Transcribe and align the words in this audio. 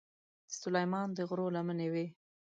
د 0.47 0.49
سلیمان 0.61 1.07
د 1.17 1.19
غرو 1.29 1.47
لمنې 1.55 1.87
وې. 1.93 2.05